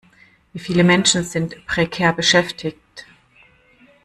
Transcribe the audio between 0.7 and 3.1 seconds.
Menschen sind prekär beschäftigt?